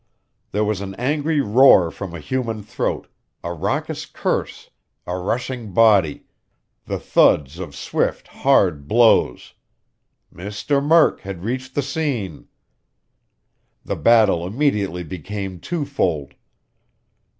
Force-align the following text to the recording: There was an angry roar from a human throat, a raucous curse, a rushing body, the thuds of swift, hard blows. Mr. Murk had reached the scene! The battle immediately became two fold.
There 0.51 0.63
was 0.65 0.81
an 0.81 0.95
angry 0.95 1.41
roar 1.41 1.91
from 1.91 2.15
a 2.15 2.19
human 2.19 2.63
throat, 2.63 3.07
a 3.43 3.53
raucous 3.53 4.07
curse, 4.07 4.71
a 5.05 5.15
rushing 5.19 5.73
body, 5.73 6.23
the 6.85 6.97
thuds 6.97 7.59
of 7.59 7.75
swift, 7.75 8.27
hard 8.27 8.87
blows. 8.87 9.53
Mr. 10.33 10.83
Murk 10.83 11.19
had 11.19 11.43
reached 11.43 11.75
the 11.75 11.83
scene! 11.83 12.47
The 13.85 13.95
battle 13.95 14.47
immediately 14.47 15.03
became 15.03 15.59
two 15.59 15.85
fold. 15.85 16.33